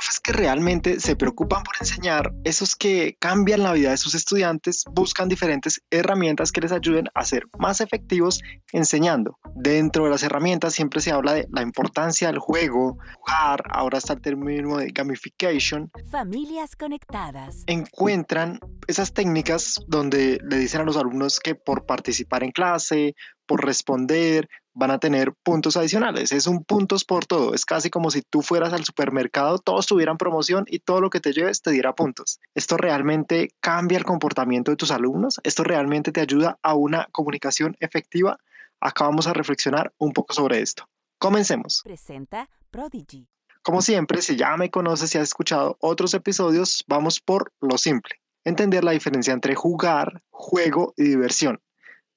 profes 0.00 0.20
que 0.20 0.32
realmente 0.32 0.98
se 0.98 1.14
preocupan 1.14 1.62
por 1.62 1.74
enseñar, 1.78 2.32
esos 2.44 2.74
que 2.74 3.16
cambian 3.18 3.62
la 3.62 3.72
vida 3.74 3.90
de 3.90 3.98
sus 3.98 4.14
estudiantes, 4.14 4.84
buscan 4.92 5.28
diferentes 5.28 5.82
herramientas 5.90 6.52
que 6.52 6.62
les 6.62 6.72
ayuden 6.72 7.08
a 7.14 7.24
ser 7.24 7.44
más 7.58 7.82
efectivos 7.82 8.40
enseñando. 8.72 9.38
Dentro 9.54 10.04
de 10.04 10.10
las 10.10 10.22
herramientas 10.22 10.72
siempre 10.72 11.02
se 11.02 11.12
habla 11.12 11.34
de 11.34 11.46
la 11.50 11.60
importancia 11.60 12.28
del 12.28 12.38
juego, 12.38 12.96
jugar, 13.18 13.62
ahora 13.70 13.98
está 13.98 14.14
el 14.14 14.22
término 14.22 14.78
de 14.78 14.90
gamification. 14.90 15.90
Familias 16.10 16.76
conectadas. 16.76 17.64
Encuentran 17.66 18.58
esas 18.86 19.12
técnicas 19.12 19.84
donde 19.86 20.40
le 20.48 20.56
dicen 20.58 20.80
a 20.80 20.84
los 20.84 20.96
alumnos 20.96 21.40
que 21.40 21.54
por 21.54 21.84
participar 21.84 22.42
en 22.42 22.52
clase, 22.52 23.14
por 23.46 23.64
responder, 23.66 24.48
van 24.80 24.90
a 24.90 24.98
tener 24.98 25.34
puntos 25.42 25.76
adicionales. 25.76 26.32
Es 26.32 26.46
un 26.46 26.64
puntos 26.64 27.04
por 27.04 27.26
todo. 27.26 27.52
Es 27.52 27.66
casi 27.66 27.90
como 27.90 28.10
si 28.10 28.22
tú 28.22 28.40
fueras 28.40 28.72
al 28.72 28.82
supermercado, 28.82 29.58
todos 29.58 29.86
tuvieran 29.86 30.16
promoción 30.16 30.64
y 30.66 30.78
todo 30.78 31.02
lo 31.02 31.10
que 31.10 31.20
te 31.20 31.34
lleves 31.34 31.60
te 31.60 31.70
diera 31.70 31.94
puntos. 31.94 32.40
¿Esto 32.54 32.78
realmente 32.78 33.50
cambia 33.60 33.98
el 33.98 34.04
comportamiento 34.04 34.70
de 34.70 34.78
tus 34.78 34.90
alumnos? 34.90 35.38
¿Esto 35.44 35.64
realmente 35.64 36.12
te 36.12 36.22
ayuda 36.22 36.58
a 36.62 36.74
una 36.74 37.06
comunicación 37.12 37.76
efectiva? 37.78 38.38
Acá 38.80 39.04
vamos 39.04 39.26
a 39.26 39.34
reflexionar 39.34 39.92
un 39.98 40.14
poco 40.14 40.32
sobre 40.32 40.62
esto. 40.62 40.88
Comencemos. 41.18 41.82
Presenta 41.84 42.48
Prodigy. 42.70 43.28
Como 43.62 43.82
siempre, 43.82 44.22
si 44.22 44.36
ya 44.36 44.56
me 44.56 44.70
conoces 44.70 45.14
y 45.14 45.18
has 45.18 45.24
escuchado 45.24 45.76
otros 45.80 46.14
episodios, 46.14 46.82
vamos 46.88 47.20
por 47.20 47.52
lo 47.60 47.76
simple. 47.76 48.14
Entender 48.44 48.82
la 48.82 48.92
diferencia 48.92 49.34
entre 49.34 49.54
jugar, 49.54 50.22
juego 50.30 50.94
y 50.96 51.02
diversión. 51.02 51.60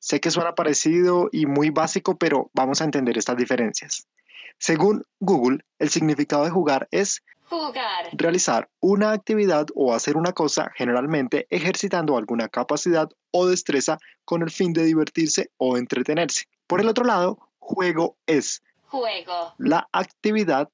Sé 0.04 0.20
que 0.20 0.32
suena 0.32 0.54
parecido 0.54 1.30
y 1.32 1.46
muy 1.46 1.70
básico, 1.70 2.18
pero 2.18 2.52
vamos 2.54 2.82
a 2.82 2.84
entender 2.84 3.18
estas 3.18 3.38
diferencias. 3.38 4.06
Según 4.60 5.06
Google, 5.22 5.60
el 5.80 5.90
significado 5.90 6.44
de 6.44 6.50
jugar 6.50 6.90
es 6.92 7.24
Jugar. 7.46 8.10
realizar 8.12 8.70
una 8.82 9.14
actividad 9.14 9.68
o 9.76 9.94
hacer 9.94 10.18
una 10.18 10.34
cosa, 10.34 10.70
generalmente 10.76 11.48
ejercitando 11.50 12.18
alguna 12.18 12.50
capacidad 12.50 13.08
o 13.32 13.48
destreza 13.48 13.98
con 14.26 14.42
el 14.42 14.52
fin 14.52 14.74
de 14.74 14.84
divertirse 14.84 15.52
o 15.56 15.78
entretenerse. 15.78 16.44
Por 16.68 16.82
el 16.82 16.90
otro 16.90 17.06
lado, 17.06 17.40
juego 17.60 18.18
es 18.26 18.62
Juego. 18.88 19.54
la 19.58 19.88
actividad 19.94 20.70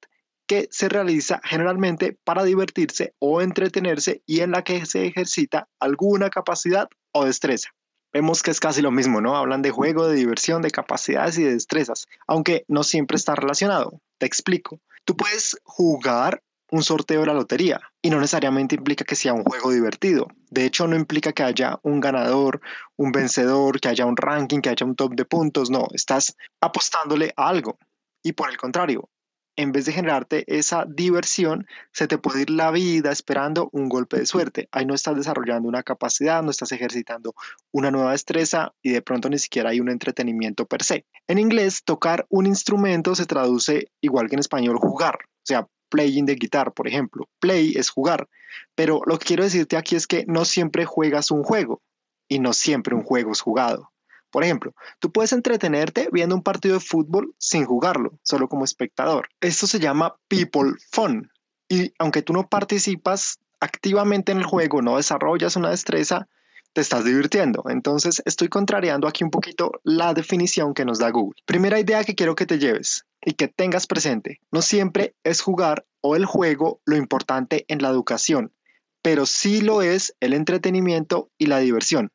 que 0.47 0.67
se 0.71 0.89
realiza 0.89 1.39
generalmente 1.43 2.17
para 2.23 2.43
divertirse 2.43 3.13
o 3.19 3.43
entretenerse 3.43 4.23
y 4.25 4.39
en 4.39 4.49
la 4.49 4.63
que 4.63 4.87
se 4.87 5.05
ejercita 5.05 5.67
alguna 5.79 6.31
capacidad 6.31 6.89
o 7.11 7.25
destreza. 7.25 7.69
Vemos 8.11 8.41
que 8.41 8.51
es 8.51 8.59
casi 8.59 8.81
lo 8.81 8.91
mismo, 8.91 9.21
¿no? 9.21 9.37
Hablan 9.37 9.61
de 9.61 9.71
juego, 9.71 10.07
de 10.07 10.15
diversión, 10.15 10.61
de 10.61 10.71
capacidades 10.71 11.37
y 11.37 11.43
de 11.43 11.53
destrezas, 11.53 12.07
aunque 12.27 12.65
no 12.67 12.83
siempre 12.83 13.17
está 13.17 13.35
relacionado. 13.35 14.01
Te 14.17 14.25
explico. 14.25 14.79
Tú 15.05 15.15
puedes 15.15 15.57
jugar 15.63 16.41
un 16.71 16.83
sorteo 16.83 17.21
de 17.21 17.27
la 17.27 17.33
lotería 17.33 17.79
y 18.01 18.09
no 18.09 18.19
necesariamente 18.19 18.75
implica 18.75 19.05
que 19.05 19.15
sea 19.15 19.33
un 19.33 19.43
juego 19.43 19.71
divertido. 19.71 20.27
De 20.49 20.65
hecho, 20.65 20.87
no 20.87 20.95
implica 20.95 21.33
que 21.33 21.43
haya 21.43 21.79
un 21.83 21.99
ganador, 21.99 22.61
un 22.95 23.11
vencedor, 23.11 23.79
que 23.79 23.89
haya 23.89 24.05
un 24.05 24.17
ranking, 24.17 24.61
que 24.61 24.69
haya 24.69 24.85
un 24.85 24.95
top 24.95 25.13
de 25.15 25.25
puntos. 25.25 25.69
No, 25.69 25.87
estás 25.93 26.35
apostándole 26.61 27.33
a 27.35 27.49
algo. 27.49 27.77
Y 28.23 28.33
por 28.33 28.49
el 28.49 28.57
contrario, 28.57 29.09
en 29.55 29.71
vez 29.71 29.85
de 29.85 29.91
generarte 29.91 30.43
esa 30.47 30.85
diversión, 30.87 31.67
se 31.91 32.07
te 32.07 32.17
puede 32.17 32.41
ir 32.43 32.49
la 32.49 32.71
vida 32.71 33.11
esperando 33.11 33.69
un 33.73 33.89
golpe 33.89 34.17
de 34.17 34.25
suerte. 34.25 34.69
Ahí 34.71 34.85
no 34.85 34.93
estás 34.93 35.15
desarrollando 35.15 35.67
una 35.67 35.83
capacidad, 35.83 36.41
no 36.41 36.51
estás 36.51 36.71
ejercitando 36.71 37.33
una 37.71 37.91
nueva 37.91 38.11
destreza 38.11 38.73
y 38.81 38.91
de 38.91 39.01
pronto 39.01 39.29
ni 39.29 39.37
siquiera 39.37 39.71
hay 39.71 39.79
un 39.79 39.89
entretenimiento 39.89 40.65
per 40.65 40.83
se. 40.83 41.05
En 41.27 41.37
inglés, 41.37 41.83
tocar 41.83 42.25
un 42.29 42.45
instrumento 42.45 43.15
se 43.15 43.25
traduce 43.25 43.91
igual 44.01 44.29
que 44.29 44.35
en 44.35 44.39
español 44.39 44.77
jugar, 44.77 45.19
o 45.25 45.45
sea, 45.45 45.67
playing 45.89 46.25
the 46.25 46.35
guitar, 46.35 46.73
por 46.73 46.87
ejemplo. 46.87 47.27
Play 47.39 47.73
es 47.75 47.89
jugar, 47.89 48.29
pero 48.75 49.01
lo 49.05 49.19
que 49.19 49.25
quiero 49.25 49.43
decirte 49.43 49.77
aquí 49.77 49.95
es 49.95 50.07
que 50.07 50.25
no 50.27 50.45
siempre 50.45 50.85
juegas 50.85 51.31
un 51.31 51.43
juego 51.43 51.81
y 52.27 52.39
no 52.39 52.53
siempre 52.53 52.95
un 52.95 53.03
juego 53.03 53.31
es 53.31 53.41
jugado. 53.41 53.91
Por 54.31 54.43
ejemplo, 54.43 54.73
tú 54.99 55.11
puedes 55.11 55.33
entretenerte 55.33 56.09
viendo 56.11 56.35
un 56.35 56.43
partido 56.43 56.75
de 56.75 56.79
fútbol 56.79 57.33
sin 57.37 57.65
jugarlo, 57.65 58.13
solo 58.23 58.47
como 58.47 58.63
espectador. 58.63 59.27
Esto 59.41 59.67
se 59.67 59.79
llama 59.79 60.15
people 60.27 60.73
fun. 60.91 61.31
Y 61.67 61.93
aunque 61.99 62.21
tú 62.21 62.33
no 62.33 62.47
participas 62.47 63.39
activamente 63.59 64.31
en 64.31 64.39
el 64.39 64.45
juego, 64.45 64.81
no 64.81 64.97
desarrollas 64.97 65.55
una 65.55 65.69
destreza, 65.69 66.27
te 66.73 66.81
estás 66.81 67.05
divirtiendo. 67.05 67.63
Entonces 67.69 68.21
estoy 68.25 68.47
contrariando 68.47 69.07
aquí 69.07 69.23
un 69.23 69.31
poquito 69.31 69.71
la 69.83 70.13
definición 70.13 70.73
que 70.73 70.85
nos 70.85 70.99
da 70.99 71.09
Google. 71.09 71.41
Primera 71.45 71.79
idea 71.79 72.03
que 72.03 72.15
quiero 72.15 72.35
que 72.35 72.45
te 72.45 72.59
lleves 72.59 73.05
y 73.23 73.33
que 73.33 73.47
tengas 73.47 73.87
presente. 73.87 74.39
No 74.51 74.61
siempre 74.61 75.15
es 75.23 75.41
jugar 75.41 75.85
o 76.01 76.15
el 76.15 76.25
juego 76.25 76.81
lo 76.85 76.95
importante 76.95 77.65
en 77.67 77.81
la 77.81 77.89
educación, 77.89 78.53
pero 79.01 79.25
sí 79.25 79.61
lo 79.61 79.81
es 79.81 80.15
el 80.19 80.33
entretenimiento 80.33 81.29
y 81.37 81.47
la 81.47 81.59
diversión. 81.59 82.11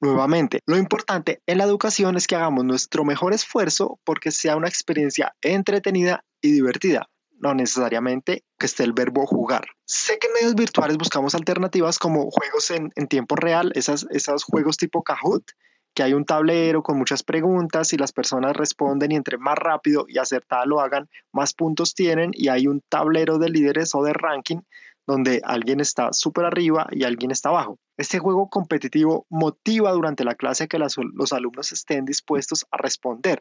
Nuevamente, 0.00 0.60
lo 0.66 0.76
importante 0.76 1.42
en 1.46 1.58
la 1.58 1.64
educación 1.64 2.16
es 2.16 2.26
que 2.26 2.36
hagamos 2.36 2.64
nuestro 2.64 3.04
mejor 3.04 3.32
esfuerzo 3.32 3.98
porque 4.04 4.30
sea 4.30 4.56
una 4.56 4.68
experiencia 4.68 5.34
entretenida 5.42 6.24
y 6.40 6.52
divertida, 6.52 7.08
no 7.40 7.52
necesariamente 7.54 8.44
que 8.58 8.66
esté 8.66 8.84
el 8.84 8.92
verbo 8.92 9.26
jugar. 9.26 9.66
Sé 9.84 10.18
que 10.18 10.28
en 10.28 10.34
medios 10.34 10.54
virtuales 10.54 10.98
buscamos 10.98 11.34
alternativas 11.34 11.98
como 11.98 12.30
juegos 12.30 12.70
en, 12.70 12.92
en 12.94 13.08
tiempo 13.08 13.34
real, 13.34 13.72
esas, 13.74 14.06
esos 14.10 14.44
juegos 14.44 14.76
tipo 14.76 15.02
Kahoot, 15.02 15.50
que 15.94 16.04
hay 16.04 16.14
un 16.14 16.24
tablero 16.24 16.84
con 16.84 16.96
muchas 16.96 17.24
preguntas 17.24 17.92
y 17.92 17.96
las 17.96 18.12
personas 18.12 18.56
responden 18.56 19.10
y 19.10 19.16
entre 19.16 19.36
más 19.36 19.56
rápido 19.58 20.04
y 20.06 20.18
acertada 20.18 20.64
lo 20.64 20.80
hagan, 20.80 21.08
más 21.32 21.54
puntos 21.54 21.94
tienen 21.94 22.30
y 22.34 22.48
hay 22.48 22.68
un 22.68 22.82
tablero 22.88 23.38
de 23.38 23.48
líderes 23.48 23.96
o 23.96 24.04
de 24.04 24.12
ranking 24.12 24.60
donde 25.08 25.40
alguien 25.42 25.80
está 25.80 26.12
súper 26.12 26.44
arriba 26.44 26.86
y 26.90 27.04
alguien 27.04 27.30
está 27.30 27.48
abajo. 27.48 27.78
Este 27.96 28.18
juego 28.18 28.50
competitivo 28.50 29.26
motiva 29.30 29.90
durante 29.92 30.22
la 30.22 30.34
clase 30.34 30.68
que 30.68 30.78
los 30.78 31.32
alumnos 31.32 31.72
estén 31.72 32.04
dispuestos 32.04 32.66
a 32.70 32.76
responder. 32.76 33.40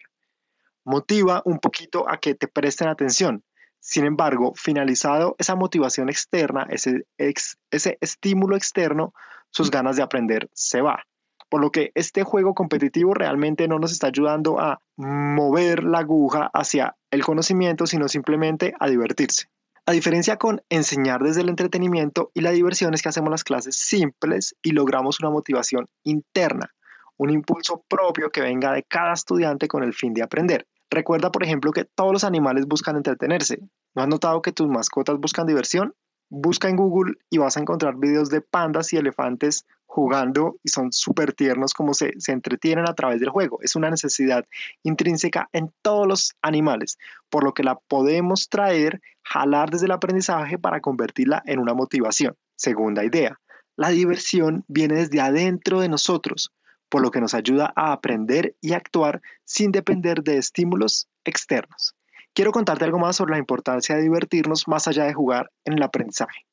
Motiva 0.86 1.42
un 1.44 1.60
poquito 1.60 2.10
a 2.10 2.20
que 2.20 2.36
te 2.36 2.48
presten 2.48 2.88
atención. 2.88 3.44
Sin 3.82 4.06
embargo, 4.06 4.54
finalizado 4.56 5.36
esa 5.40 5.56
motivación 5.56 6.08
externa, 6.08 6.66
ese, 6.70 7.04
ex- 7.18 7.58
ese 7.70 7.98
estímulo 8.00 8.56
externo, 8.56 9.14
sus 9.50 9.70
ganas 9.70 9.98
de 9.98 10.04
aprender 10.04 10.50
se 10.54 10.80
va. 10.80 11.04
Por 11.50 11.60
lo 11.60 11.70
que 11.70 11.92
este 11.96 12.24
juego 12.24 12.54
competitivo 12.54 13.14
realmente 13.14 13.68
no 13.68 13.78
nos 13.78 13.92
está 13.92 14.08
ayudando 14.08 14.58
a 14.62 14.80
mover 14.96 15.84
la 15.84 16.00
aguja 16.00 16.50
hacia 16.54 16.96
el 17.12 17.26
conocimiento, 17.26 17.86
sino 17.88 18.08
simplemente 18.08 18.74
a 18.80 18.88
divertirse. 18.88 19.50
A 19.90 19.94
diferencia 19.94 20.36
con 20.36 20.62
enseñar 20.68 21.24
desde 21.24 21.40
el 21.40 21.48
entretenimiento 21.48 22.30
y 22.34 22.42
la 22.42 22.52
diversión 22.52 22.94
es 22.94 23.02
que 23.02 23.08
hacemos 23.08 23.32
las 23.32 23.46
clases 23.46 23.78
simples 23.78 24.54
y 24.62 24.72
logramos 24.72 25.22
una 25.22 25.30
motivación 25.30 25.88
interna, 26.04 26.76
un 27.16 27.30
impulso 27.30 27.86
propio 27.88 28.30
que 28.30 28.42
venga 28.42 28.74
de 28.74 28.84
cada 28.84 29.14
estudiante 29.14 29.70
con 29.70 29.84
el 29.84 29.94
fin 29.94 30.14
de 30.14 30.24
aprender. 30.24 30.68
Recuerda, 30.90 31.32
por 31.32 31.46
ejemplo, 31.46 31.72
que 31.72 31.86
todos 31.86 32.12
los 32.12 32.26
animales 32.26 32.68
buscan 32.68 32.98
entretenerse. 32.98 33.60
¿No 33.96 34.02
has 34.02 34.10
notado 34.10 34.42
que 34.42 34.52
tus 34.52 34.68
mascotas 34.68 35.20
buscan 35.20 35.48
diversión? 35.48 35.94
Busca 36.30 36.70
en 36.70 36.76
Google 36.76 37.14
y 37.30 37.38
vas 37.38 37.58
a 37.58 37.62
encontrar 37.62 37.96
videos 37.96 38.30
de 38.30 38.42
pandas 38.42 38.92
y 38.94 38.98
elefantes 38.98 39.66
jugando 39.86 40.58
y 40.64 40.70
son 40.70 40.92
súper 40.92 41.34
tiernos 41.34 41.74
como 41.74 41.94
se, 41.94 42.14
se 42.20 42.32
entretienen 42.32 42.88
a 42.88 42.94
través 42.94 43.20
del 43.20 43.30
juego. 43.30 43.60
Es 43.62 43.76
una 43.76 43.90
necesidad 43.90 44.46
intrínseca 44.84 45.50
en 45.54 45.74
todos 45.82 46.08
los 46.08 46.34
animales, 46.42 46.98
por 47.30 47.44
lo 47.44 47.54
que 47.54 47.64
la 47.64 47.76
podemos 47.76 48.50
traer, 48.50 49.02
jalar 49.24 49.72
desde 49.72 49.86
el 49.86 49.92
aprendizaje 49.92 50.60
para 50.60 50.82
convertirla 50.82 51.42
en 51.46 51.60
una 51.60 51.74
motivación. 51.74 52.36
Segunda 52.56 53.04
idea, 53.04 53.40
la 53.76 53.90
diversión 53.90 54.66
viene 54.68 54.96
desde 54.96 55.22
adentro 55.22 55.80
de 55.80 55.90
nosotros, 55.90 56.52
por 56.90 57.02
lo 57.02 57.12
que 57.12 57.22
nos 57.22 57.34
ayuda 57.34 57.74
a 57.76 57.92
aprender 57.92 58.56
y 58.62 58.74
actuar 58.74 59.22
sin 59.46 59.72
depender 59.72 60.24
de 60.24 60.38
estímulos 60.38 61.08
externos. 61.24 61.97
Quiero 62.38 62.52
contarte 62.52 62.86
algo 62.86 63.00
más 63.00 63.16
sobre 63.16 63.32
la 63.32 63.40
importancia 63.40 63.96
de 63.96 64.04
divertirnos 64.04 64.68
más 64.68 64.88
allá 64.88 65.06
de 65.06 65.14
jugar 65.16 65.50
en 65.66 65.74
el 65.74 65.82
aprendizaje. 65.82 66.46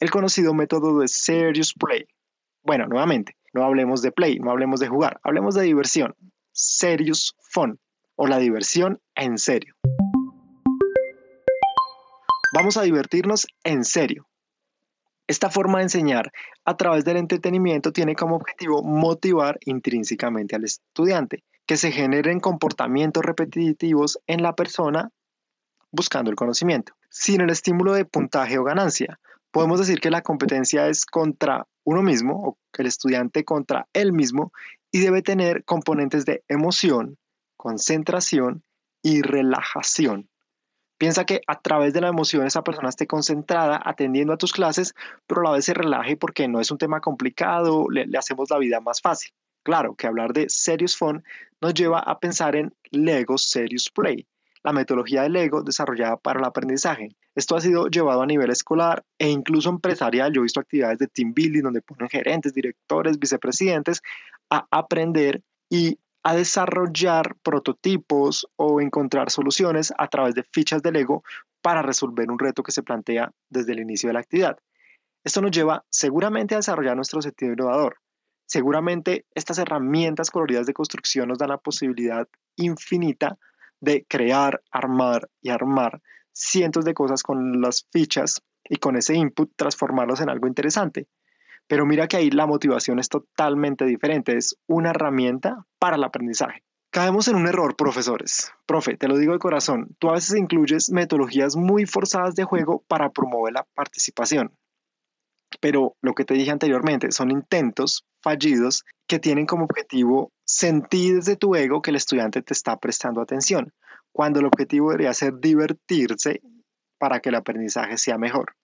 El 0.00 0.10
conocido 0.10 0.52
método 0.52 0.98
de 0.98 1.08
Serious 1.08 1.72
Play. 1.72 2.04
Bueno, 2.62 2.86
nuevamente, 2.86 3.34
no 3.54 3.64
hablemos 3.64 4.02
de 4.02 4.12
play, 4.12 4.38
no 4.38 4.50
hablemos 4.50 4.80
de 4.80 4.88
jugar, 4.88 5.18
hablemos 5.22 5.54
de 5.54 5.62
diversión. 5.62 6.14
Serious 6.52 7.34
Fun 7.40 7.80
o 8.16 8.26
la 8.26 8.36
diversión 8.36 9.00
en 9.14 9.38
serio. 9.38 9.74
Vamos 12.54 12.76
a 12.76 12.82
divertirnos 12.82 13.46
en 13.64 13.84
serio. 13.84 14.28
Esta 15.26 15.48
forma 15.48 15.78
de 15.78 15.84
enseñar 15.84 16.30
a 16.66 16.76
través 16.76 17.06
del 17.06 17.16
entretenimiento 17.16 17.94
tiene 17.94 18.14
como 18.14 18.36
objetivo 18.36 18.82
motivar 18.82 19.58
intrínsecamente 19.64 20.54
al 20.54 20.64
estudiante, 20.64 21.44
que 21.68 21.76
se 21.76 21.92
generen 21.92 22.40
comportamientos 22.40 23.22
repetitivos 23.22 24.18
en 24.26 24.42
la 24.42 24.54
persona 24.54 25.10
buscando 25.92 26.30
el 26.30 26.36
conocimiento, 26.36 26.94
sin 27.10 27.42
el 27.42 27.50
estímulo 27.50 27.92
de 27.92 28.06
puntaje 28.06 28.58
o 28.58 28.64
ganancia. 28.64 29.20
Podemos 29.50 29.78
decir 29.78 30.00
que 30.00 30.10
la 30.10 30.22
competencia 30.22 30.88
es 30.88 31.04
contra 31.04 31.66
uno 31.84 32.02
mismo 32.02 32.42
o 32.42 32.58
el 32.78 32.86
estudiante 32.86 33.44
contra 33.44 33.86
él 33.92 34.14
mismo 34.14 34.50
y 34.90 35.00
debe 35.00 35.20
tener 35.20 35.62
componentes 35.64 36.24
de 36.24 36.42
emoción, 36.48 37.18
concentración 37.58 38.64
y 39.02 39.20
relajación. 39.20 40.30
Piensa 40.96 41.26
que 41.26 41.42
a 41.46 41.60
través 41.60 41.92
de 41.92 42.00
la 42.00 42.08
emoción 42.08 42.46
esa 42.46 42.64
persona 42.64 42.88
esté 42.88 43.06
concentrada 43.06 43.78
atendiendo 43.84 44.32
a 44.32 44.38
tus 44.38 44.54
clases, 44.54 44.94
pero 45.26 45.42
a 45.42 45.44
la 45.44 45.50
vez 45.50 45.66
se 45.66 45.74
relaje 45.74 46.16
porque 46.16 46.48
no 46.48 46.60
es 46.60 46.70
un 46.70 46.78
tema 46.78 47.02
complicado, 47.02 47.90
le, 47.90 48.06
le 48.06 48.16
hacemos 48.16 48.48
la 48.48 48.56
vida 48.56 48.80
más 48.80 49.02
fácil. 49.02 49.32
Claro 49.68 49.94
que 49.96 50.06
hablar 50.06 50.32
de 50.32 50.46
Serious 50.48 50.96
Fun 50.96 51.22
nos 51.60 51.74
lleva 51.74 51.98
a 51.98 52.18
pensar 52.18 52.56
en 52.56 52.74
Lego 52.90 53.36
Serious 53.36 53.90
Play, 53.90 54.26
la 54.62 54.72
metodología 54.72 55.20
de 55.20 55.28
Lego 55.28 55.60
desarrollada 55.60 56.16
para 56.16 56.40
el 56.40 56.46
aprendizaje. 56.46 57.10
Esto 57.34 57.54
ha 57.54 57.60
sido 57.60 57.86
llevado 57.88 58.22
a 58.22 58.26
nivel 58.26 58.50
escolar 58.50 59.04
e 59.18 59.28
incluso 59.28 59.68
empresarial. 59.68 60.32
Yo 60.32 60.40
he 60.40 60.44
visto 60.44 60.60
actividades 60.60 61.00
de 61.00 61.06
team 61.08 61.34
building 61.34 61.64
donde 61.64 61.82
ponen 61.82 62.08
gerentes, 62.08 62.54
directores, 62.54 63.18
vicepresidentes 63.18 64.00
a 64.48 64.66
aprender 64.70 65.42
y 65.68 65.98
a 66.22 66.34
desarrollar 66.34 67.36
prototipos 67.42 68.46
o 68.56 68.80
encontrar 68.80 69.30
soluciones 69.30 69.92
a 69.98 70.08
través 70.08 70.34
de 70.34 70.44
fichas 70.44 70.80
de 70.80 70.92
Lego 70.92 71.24
para 71.60 71.82
resolver 71.82 72.30
un 72.30 72.38
reto 72.38 72.62
que 72.62 72.72
se 72.72 72.82
plantea 72.82 73.32
desde 73.50 73.72
el 73.72 73.80
inicio 73.80 74.08
de 74.08 74.14
la 74.14 74.20
actividad. 74.20 74.56
Esto 75.24 75.42
nos 75.42 75.50
lleva 75.50 75.84
seguramente 75.90 76.54
a 76.54 76.58
desarrollar 76.58 76.96
nuestro 76.96 77.20
sentido 77.20 77.52
innovador. 77.52 77.98
Seguramente 78.48 79.26
estas 79.34 79.58
herramientas 79.58 80.30
coloridas 80.30 80.64
de 80.64 80.72
construcción 80.72 81.28
nos 81.28 81.36
dan 81.36 81.50
la 81.50 81.58
posibilidad 81.58 82.26
infinita 82.56 83.36
de 83.78 84.06
crear, 84.08 84.62
armar 84.70 85.28
y 85.42 85.50
armar 85.50 86.00
cientos 86.32 86.86
de 86.86 86.94
cosas 86.94 87.22
con 87.22 87.60
las 87.60 87.86
fichas 87.92 88.40
y 88.64 88.76
con 88.76 88.96
ese 88.96 89.14
input 89.14 89.52
transformarlos 89.54 90.22
en 90.22 90.30
algo 90.30 90.46
interesante. 90.46 91.08
Pero 91.66 91.84
mira 91.84 92.08
que 92.08 92.16
ahí 92.16 92.30
la 92.30 92.46
motivación 92.46 92.98
es 92.98 93.10
totalmente 93.10 93.84
diferente, 93.84 94.34
es 94.34 94.56
una 94.66 94.90
herramienta 94.90 95.66
para 95.78 95.96
el 95.96 96.04
aprendizaje. 96.04 96.64
Caemos 96.90 97.28
en 97.28 97.36
un 97.36 97.48
error, 97.48 97.76
profesores. 97.76 98.50
Profe, 98.64 98.96
te 98.96 99.08
lo 99.08 99.18
digo 99.18 99.34
de 99.34 99.38
corazón, 99.38 99.94
tú 99.98 100.08
a 100.08 100.14
veces 100.14 100.38
incluyes 100.38 100.90
metodologías 100.90 101.54
muy 101.54 101.84
forzadas 101.84 102.34
de 102.34 102.44
juego 102.44 102.82
para 102.88 103.10
promover 103.10 103.52
la 103.52 103.66
participación. 103.74 104.54
Pero 105.60 105.96
lo 106.02 106.14
que 106.14 106.24
te 106.24 106.34
dije 106.34 106.50
anteriormente 106.50 107.10
son 107.12 107.30
intentos 107.30 108.04
fallidos 108.22 108.84
que 109.06 109.18
tienen 109.18 109.46
como 109.46 109.64
objetivo 109.64 110.32
sentir 110.44 111.16
desde 111.16 111.36
tu 111.36 111.54
ego 111.54 111.82
que 111.82 111.90
el 111.90 111.96
estudiante 111.96 112.42
te 112.42 112.52
está 112.52 112.76
prestando 112.76 113.20
atención, 113.20 113.72
cuando 114.12 114.40
el 114.40 114.46
objetivo 114.46 114.90
debería 114.90 115.14
ser 115.14 115.38
divertirse 115.40 116.40
para 116.98 117.20
que 117.20 117.28
el 117.30 117.36
aprendizaje 117.36 117.96
sea 117.96 118.18
mejor. 118.18 118.54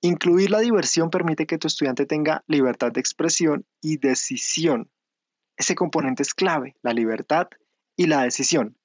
Incluir 0.00 0.50
la 0.50 0.60
diversión 0.60 1.10
permite 1.10 1.46
que 1.46 1.58
tu 1.58 1.66
estudiante 1.66 2.06
tenga 2.06 2.44
libertad 2.46 2.92
de 2.92 3.00
expresión 3.00 3.66
y 3.80 3.98
decisión. 3.98 4.90
Ese 5.56 5.74
componente 5.74 6.22
es 6.22 6.34
clave, 6.34 6.76
la 6.82 6.92
libertad 6.92 7.48
y 7.96 8.06
la 8.06 8.22
decisión. 8.22 8.76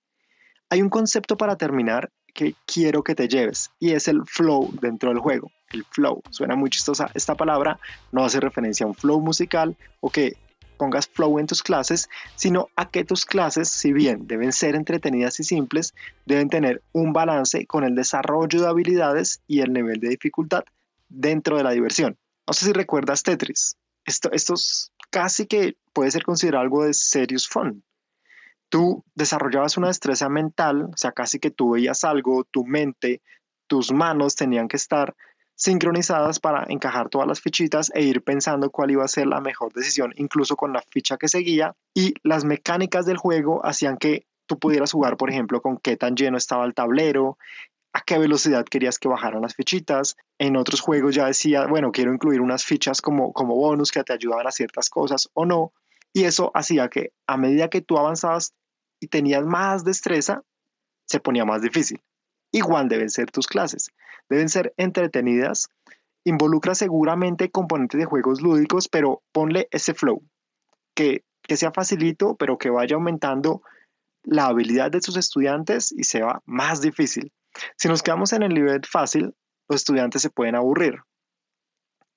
Hay 0.69 0.81
un 0.81 0.89
concepto 0.89 1.35
para 1.35 1.57
terminar 1.57 2.11
que 2.31 2.55
quiero 2.65 3.03
que 3.03 3.15
te 3.15 3.27
lleves 3.27 3.69
y 3.79 3.91
es 3.91 4.07
el 4.07 4.25
flow 4.25 4.71
dentro 4.81 5.09
del 5.09 5.19
juego. 5.19 5.51
El 5.71 5.85
flow, 5.85 6.21
suena 6.29 6.55
muy 6.55 6.69
chistosa 6.69 7.09
esta 7.13 7.35
palabra, 7.35 7.79
no 8.11 8.25
hace 8.25 8.39
referencia 8.39 8.85
a 8.85 8.87
un 8.87 8.95
flow 8.95 9.21
musical 9.21 9.75
o 10.01 10.09
que 10.09 10.35
pongas 10.81 11.07
flow 11.07 11.37
en 11.37 11.45
tus 11.45 11.61
clases, 11.61 12.09
sino 12.35 12.69
a 12.75 12.89
que 12.89 13.05
tus 13.05 13.23
clases, 13.23 13.69
si 13.69 13.93
bien 13.93 14.25
deben 14.25 14.51
ser 14.51 14.73
entretenidas 14.73 15.39
y 15.39 15.43
simples, 15.43 15.93
deben 16.25 16.49
tener 16.49 16.81
un 16.91 17.13
balance 17.13 17.67
con 17.67 17.83
el 17.83 17.93
desarrollo 17.93 18.59
de 18.59 18.67
habilidades 18.67 19.41
y 19.47 19.61
el 19.61 19.73
nivel 19.73 19.99
de 19.99 20.09
dificultad 20.09 20.63
dentro 21.07 21.57
de 21.57 21.63
la 21.63 21.71
diversión. 21.71 22.17
No 22.47 22.53
sé 22.53 22.65
si 22.65 22.73
recuerdas 22.73 23.21
Tetris. 23.21 23.77
Esto, 24.05 24.31
esto 24.31 24.55
es 24.55 24.91
casi 25.11 25.45
que 25.45 25.75
puede 25.93 26.09
ser 26.09 26.23
considerado 26.23 26.63
algo 26.63 26.83
de 26.83 26.95
serious 26.95 27.47
fun. 27.47 27.83
Tú 28.71 29.03
desarrollabas 29.15 29.77
una 29.77 29.87
destreza 29.87 30.29
mental, 30.29 30.85
o 30.85 30.97
sea, 30.97 31.11
casi 31.11 31.39
que 31.39 31.51
tú 31.51 31.71
veías 31.71 32.05
algo, 32.05 32.45
tu 32.45 32.65
mente, 32.65 33.21
tus 33.67 33.91
manos 33.91 34.35
tenían 34.35 34.67
que 34.67 34.77
estar 34.77 35.13
sincronizadas 35.55 36.39
para 36.39 36.65
encajar 36.69 37.09
todas 37.09 37.27
las 37.27 37.41
fichitas 37.41 37.91
e 37.93 38.01
ir 38.01 38.23
pensando 38.23 38.71
cuál 38.71 38.91
iba 38.91 39.03
a 39.03 39.09
ser 39.09 39.27
la 39.27 39.41
mejor 39.41 39.73
decisión, 39.73 40.13
incluso 40.15 40.55
con 40.55 40.73
la 40.73 40.81
ficha 40.81 41.17
que 41.17 41.27
seguía. 41.27 41.75
Y 41.93 42.13
las 42.23 42.45
mecánicas 42.45 43.05
del 43.05 43.17
juego 43.17 43.63
hacían 43.63 43.97
que 43.97 44.25
tú 44.47 44.57
pudieras 44.57 44.93
jugar, 44.93 45.17
por 45.17 45.29
ejemplo, 45.29 45.61
con 45.61 45.77
qué 45.77 45.97
tan 45.97 46.15
lleno 46.15 46.37
estaba 46.37 46.65
el 46.65 46.73
tablero, 46.73 47.37
a 47.93 48.01
qué 48.01 48.17
velocidad 48.17 48.65
querías 48.65 48.97
que 48.97 49.09
bajaran 49.09 49.41
las 49.41 49.53
fichitas. 49.53 50.15
En 50.39 50.55
otros 50.55 50.79
juegos 50.79 51.13
ya 51.13 51.27
decía, 51.27 51.67
bueno, 51.67 51.91
quiero 51.91 52.13
incluir 52.13 52.39
unas 52.41 52.63
fichas 52.63 53.01
como, 53.01 53.33
como 53.33 53.55
bonus 53.55 53.91
que 53.91 54.03
te 54.03 54.13
ayudaban 54.13 54.47
a 54.47 54.51
ciertas 54.51 54.89
cosas 54.89 55.29
o 55.33 55.45
no. 55.45 55.73
Y 56.13 56.23
eso 56.23 56.51
hacía 56.53 56.89
que 56.89 57.13
a 57.27 57.37
medida 57.37 57.69
que 57.69 57.81
tú 57.81 57.97
avanzabas 57.97 58.53
y 59.01 59.07
tenías 59.07 59.43
más 59.43 59.83
destreza, 59.83 60.43
se 61.05 61.19
ponía 61.19 61.43
más 61.43 61.61
difícil. 61.61 62.01
Igual 62.53 62.87
deben 62.87 63.09
ser 63.09 63.31
tus 63.31 63.47
clases. 63.47 63.89
Deben 64.29 64.47
ser 64.47 64.73
entretenidas. 64.77 65.67
Involucra 66.23 66.75
seguramente 66.75 67.49
componentes 67.49 67.99
de 67.99 68.05
juegos 68.05 68.41
lúdicos, 68.41 68.87
pero 68.87 69.23
ponle 69.33 69.67
ese 69.71 69.93
flow. 69.93 70.23
Que, 70.95 71.25
que 71.41 71.57
sea 71.57 71.71
facilito, 71.71 72.35
pero 72.35 72.57
que 72.57 72.69
vaya 72.69 72.95
aumentando 72.95 73.63
la 74.23 74.45
habilidad 74.45 74.91
de 74.91 75.01
sus 75.01 75.17
estudiantes 75.17 75.91
y 75.91 76.03
sea 76.03 76.41
más 76.45 76.81
difícil. 76.81 77.33
Si 77.75 77.87
nos 77.87 78.03
quedamos 78.03 78.31
en 78.33 78.43
el 78.43 78.53
nivel 78.53 78.81
fácil, 78.85 79.33
los 79.67 79.81
estudiantes 79.81 80.21
se 80.21 80.29
pueden 80.29 80.55
aburrir. 80.55 80.99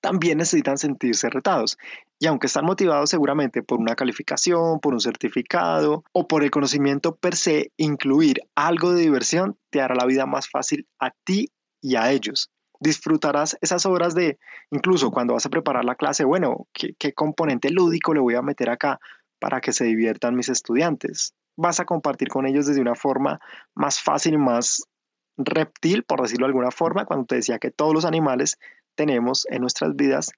También 0.04 0.36
necesitan 0.36 0.76
sentirse 0.76 1.30
retados. 1.30 1.78
Y 2.18 2.26
aunque 2.26 2.46
están 2.46 2.66
motivados 2.66 3.08
seguramente 3.08 3.62
por 3.62 3.80
una 3.80 3.94
calificación, 3.94 4.78
por 4.80 4.92
un 4.92 5.00
certificado 5.00 6.04
o 6.12 6.28
por 6.28 6.44
el 6.44 6.50
conocimiento 6.50 7.16
per 7.16 7.34
se, 7.34 7.72
incluir 7.78 8.42
algo 8.54 8.92
de 8.92 9.00
diversión 9.00 9.56
te 9.70 9.80
hará 9.80 9.94
la 9.94 10.04
vida 10.04 10.26
más 10.26 10.50
fácil 10.50 10.86
a 10.98 11.12
ti 11.24 11.48
y 11.80 11.96
a 11.96 12.12
ellos. 12.12 12.50
Disfrutarás 12.80 13.56
esas 13.62 13.86
horas 13.86 14.14
de, 14.14 14.38
incluso 14.70 15.10
cuando 15.10 15.32
vas 15.32 15.46
a 15.46 15.48
preparar 15.48 15.86
la 15.86 15.94
clase, 15.94 16.24
bueno, 16.24 16.68
¿qué, 16.74 17.14
componente 17.14 17.70
lúdico 17.70 18.12
le 18.12 18.20
voy 18.20 18.34
a 18.34 18.42
meter 18.42 18.68
acá 18.68 19.00
para 19.38 19.62
que 19.62 19.72
se 19.72 19.86
diviertan 19.86 20.36
mis 20.36 20.50
estudiantes? 20.50 21.32
Vas 21.56 21.80
a 21.80 21.86
compartir 21.86 22.28
con 22.28 22.44
ellos 22.44 22.66
desde 22.66 22.82
una 22.82 22.94
forma 22.94 23.40
más 23.74 24.02
fácil 24.02 24.36
más 24.36 24.82
reptil, 25.38 26.04
por 26.04 26.20
decirlo 26.20 26.44
de 26.44 26.50
alguna 26.50 26.70
forma, 26.70 27.06
cuando 27.06 27.24
te 27.24 27.36
decía 27.36 27.58
que 27.58 27.70
todos 27.70 27.94
los 27.94 28.04
animales 28.04 28.58
tenemos 28.94 29.46
en 29.50 29.60
nuestras 29.60 29.94
vidas 29.96 30.30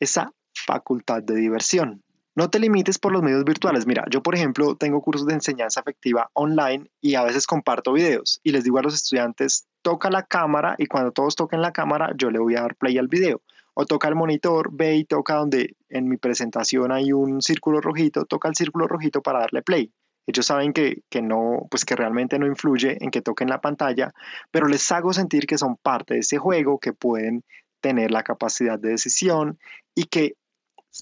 esa 0.00 0.32
facultad 0.52 1.22
de 1.22 1.34
diversión. 1.36 2.02
No 2.38 2.50
te 2.50 2.60
limites 2.60 3.00
por 3.00 3.12
los 3.12 3.22
medios 3.22 3.44
virtuales. 3.44 3.84
Mira, 3.84 4.04
yo 4.10 4.22
por 4.22 4.36
ejemplo 4.36 4.76
tengo 4.76 5.02
cursos 5.02 5.26
de 5.26 5.34
enseñanza 5.34 5.80
afectiva 5.80 6.30
online 6.34 6.88
y 7.00 7.16
a 7.16 7.24
veces 7.24 7.48
comparto 7.48 7.92
videos 7.92 8.40
y 8.44 8.52
les 8.52 8.62
digo 8.62 8.78
a 8.78 8.82
los 8.82 8.94
estudiantes, 8.94 9.66
toca 9.82 10.08
la 10.08 10.22
cámara 10.22 10.76
y 10.78 10.86
cuando 10.86 11.10
todos 11.10 11.34
toquen 11.34 11.62
la 11.62 11.72
cámara 11.72 12.12
yo 12.16 12.30
le 12.30 12.38
voy 12.38 12.54
a 12.54 12.60
dar 12.60 12.76
play 12.76 12.96
al 12.96 13.08
video. 13.08 13.42
O 13.74 13.86
toca 13.86 14.06
el 14.06 14.14
monitor, 14.14 14.70
ve 14.72 14.96
y 14.96 15.04
toca 15.04 15.34
donde 15.34 15.76
en 15.88 16.08
mi 16.08 16.16
presentación 16.16 16.92
hay 16.92 17.12
un 17.12 17.42
círculo 17.42 17.80
rojito, 17.80 18.24
toca 18.24 18.48
el 18.48 18.54
círculo 18.54 18.86
rojito 18.86 19.20
para 19.20 19.40
darle 19.40 19.62
play. 19.62 19.92
Ellos 20.28 20.46
saben 20.46 20.72
que, 20.72 21.02
que, 21.08 21.22
no, 21.22 21.66
pues 21.70 21.84
que 21.84 21.96
realmente 21.96 22.38
no 22.38 22.46
influye 22.46 22.98
en 23.00 23.10
que 23.10 23.22
toquen 23.22 23.48
la 23.48 23.60
pantalla, 23.60 24.12
pero 24.50 24.68
les 24.68 24.92
hago 24.92 25.12
sentir 25.12 25.46
que 25.46 25.58
son 25.58 25.76
parte 25.76 26.14
de 26.14 26.20
ese 26.20 26.38
juego, 26.38 26.78
que 26.78 26.92
pueden 26.92 27.44
tener 27.80 28.10
la 28.10 28.22
capacidad 28.22 28.78
de 28.78 28.90
decisión 28.90 29.58
y 29.94 30.04
que 30.04 30.34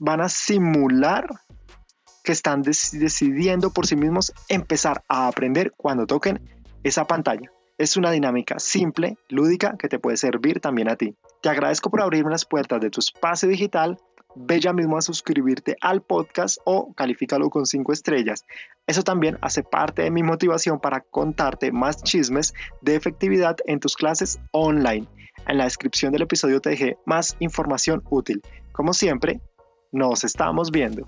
van 0.01 0.21
a 0.21 0.29
simular 0.29 1.29
que 2.25 2.33
están 2.33 2.63
decidiendo 2.63 3.73
por 3.73 3.87
sí 3.87 3.97
mismos 3.97 4.33
empezar 4.49 5.03
a 5.09 5.29
aprender 5.29 5.73
cuando 5.77 6.07
toquen 6.07 6.41
esa 6.83 7.07
pantalla. 7.07 7.51
Es 7.79 7.97
una 7.97 8.11
dinámica 8.11 8.59
simple, 8.59 9.17
lúdica, 9.29 9.77
que 9.79 9.89
te 9.89 9.99
puede 9.99 10.17
servir 10.17 10.61
también 10.61 10.89
a 10.89 10.97
ti. 10.97 11.15
Te 11.43 11.51
agradezco 11.51 11.91
por 11.91 12.01
abrirme 12.01 12.31
las 12.31 12.45
puertas 12.45 12.81
de 12.81 12.91
tu 12.91 13.01
espacio 13.01 13.49
digital 13.49 13.99
ve 14.37 14.61
ya 14.61 14.73
mismo 14.73 14.97
a 14.99 15.03
suscribirte 15.03 15.77
al 15.81 16.03
podcast 16.03 16.59
o 16.65 16.93
califícalo 16.95 17.49
con 17.51 17.67
5 17.67 17.93
estrellas. 17.93 18.45
Eso 18.87 19.03
también 19.03 19.39
hace 19.41 19.63
parte 19.63 20.03
de 20.03 20.11
mi 20.11 20.23
motivación 20.23 20.79
para 20.79 21.01
contarte 21.01 21.73
más 21.73 22.03
chismes 22.03 22.55
de 22.83 22.97
efectividad 22.97 23.57
en 23.65 23.81
tus 23.81 23.97
clases 23.97 24.39
online. 24.53 25.09
En 25.47 25.59
la 25.59 25.65
descripción 25.65 26.13
del 26.13 26.23
episodio 26.23 26.61
te 26.61 26.71
dejé 26.71 26.97
más 27.07 27.37
información 27.41 28.03
útil. 28.11 28.43
Como 28.73 28.93
siempre, 28.93 29.41
nos 29.93 30.25
estamos 30.25 30.71
viendo. 30.71 31.07